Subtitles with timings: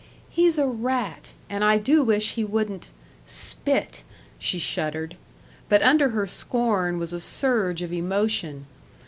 [0.31, 1.29] "He's a rat.
[1.47, 2.89] And I do wish he wouldn't
[3.27, 4.01] spit!"
[4.39, 5.15] she shuddered.
[5.69, 8.65] But under her scorn was a surge of emotion....